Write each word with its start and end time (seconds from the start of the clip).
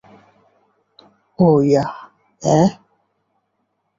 ও 1.39 1.47
yeah- 1.63 1.91
এহ? 2.55 2.69